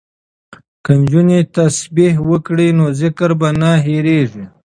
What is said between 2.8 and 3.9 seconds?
ذکر به نه